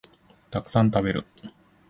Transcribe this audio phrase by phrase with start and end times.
[0.49, 1.25] たくさん食べる